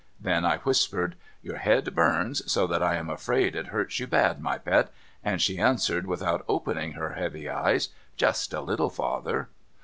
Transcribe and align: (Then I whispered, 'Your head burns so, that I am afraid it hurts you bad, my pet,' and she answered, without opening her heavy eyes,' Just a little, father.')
(Then 0.19 0.45
I 0.45 0.57
whispered, 0.57 1.13
'Your 1.43 1.57
head 1.57 1.93
burns 1.93 2.51
so, 2.51 2.65
that 2.65 2.81
I 2.81 2.95
am 2.95 3.07
afraid 3.07 3.55
it 3.55 3.67
hurts 3.67 3.99
you 3.99 4.07
bad, 4.07 4.41
my 4.41 4.57
pet,' 4.57 4.91
and 5.23 5.39
she 5.39 5.59
answered, 5.59 6.07
without 6.07 6.43
opening 6.47 6.93
her 6.93 7.11
heavy 7.13 7.47
eyes,' 7.47 7.89
Just 8.17 8.51
a 8.51 8.61
little, 8.61 8.89
father.') 8.89 9.49